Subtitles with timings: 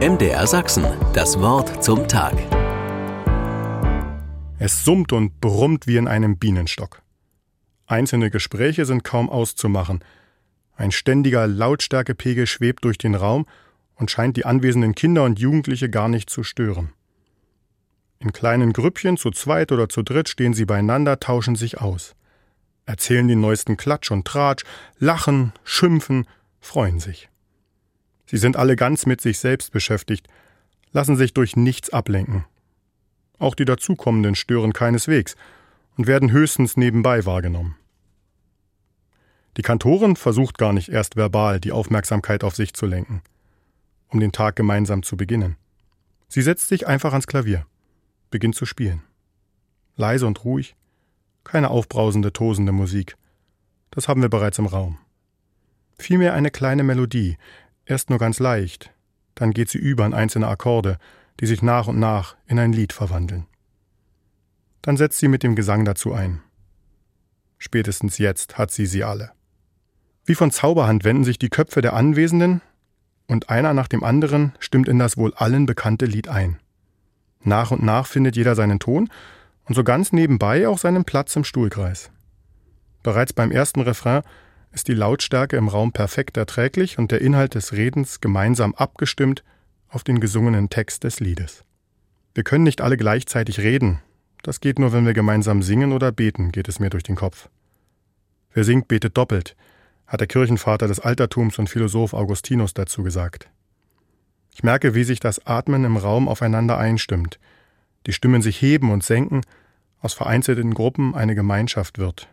[0.00, 2.34] MDR Sachsen, das Wort zum Tag.
[4.58, 7.00] Es summt und brummt wie in einem Bienenstock.
[7.86, 10.02] Einzelne Gespräche sind kaum auszumachen.
[10.74, 13.46] Ein ständiger Lautstärkepegel schwebt durch den Raum
[13.94, 16.92] und scheint die anwesenden Kinder und Jugendliche gar nicht zu stören.
[18.18, 22.16] In kleinen Grüppchen, zu zweit oder zu dritt, stehen sie beieinander, tauschen sich aus.
[22.84, 24.64] Erzählen den neuesten Klatsch und Tratsch,
[24.98, 26.26] lachen, schimpfen,
[26.58, 27.28] freuen sich.
[28.26, 30.28] Sie sind alle ganz mit sich selbst beschäftigt,
[30.92, 32.44] lassen sich durch nichts ablenken.
[33.38, 35.36] Auch die dazukommenden stören keineswegs
[35.96, 37.76] und werden höchstens nebenbei wahrgenommen.
[39.56, 43.22] Die Kantorin versucht gar nicht erst verbal die Aufmerksamkeit auf sich zu lenken,
[44.08, 45.56] um den Tag gemeinsam zu beginnen.
[46.28, 47.66] Sie setzt sich einfach ans Klavier,
[48.30, 49.02] beginnt zu spielen.
[49.96, 50.74] Leise und ruhig,
[51.44, 53.16] keine aufbrausende, tosende Musik.
[53.90, 54.98] Das haben wir bereits im Raum.
[55.96, 57.36] Vielmehr eine kleine Melodie,
[57.86, 58.92] erst nur ganz leicht,
[59.34, 60.98] dann geht sie über in einzelne Akkorde,
[61.40, 63.46] die sich nach und nach in ein Lied verwandeln.
[64.82, 66.42] Dann setzt sie mit dem Gesang dazu ein.
[67.58, 69.32] Spätestens jetzt hat sie sie alle.
[70.26, 72.60] Wie von Zauberhand wenden sich die Köpfe der Anwesenden,
[73.26, 76.58] und einer nach dem anderen stimmt in das wohl allen bekannte Lied ein.
[77.42, 79.08] Nach und nach findet jeder seinen Ton
[79.64, 82.10] und so ganz nebenbei auch seinen Platz im Stuhlkreis.
[83.02, 84.22] Bereits beim ersten Refrain
[84.74, 89.44] ist die Lautstärke im Raum perfekt erträglich und der Inhalt des Redens gemeinsam abgestimmt
[89.88, 91.64] auf den gesungenen Text des Liedes.
[92.34, 94.00] Wir können nicht alle gleichzeitig reden.
[94.42, 97.48] Das geht nur, wenn wir gemeinsam singen oder beten, geht es mir durch den Kopf.
[98.52, 99.56] Wer singt, betet doppelt,
[100.06, 103.48] hat der Kirchenvater des Altertums und Philosoph Augustinus dazu gesagt.
[104.52, 107.38] Ich merke, wie sich das Atmen im Raum aufeinander einstimmt,
[108.06, 109.42] die Stimmen sich heben und senken,
[110.00, 112.28] aus vereinzelten Gruppen eine Gemeinschaft wird.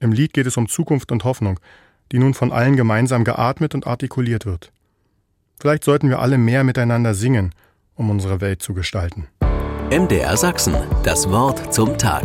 [0.00, 1.58] Im Lied geht es um Zukunft und Hoffnung,
[2.12, 4.72] die nun von allen gemeinsam geatmet und artikuliert wird.
[5.60, 7.52] Vielleicht sollten wir alle mehr miteinander singen,
[7.94, 9.26] um unsere Welt zu gestalten.
[9.90, 12.24] MDR Sachsen, das Wort zum Tag.